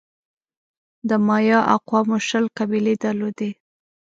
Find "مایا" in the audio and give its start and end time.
1.27-1.59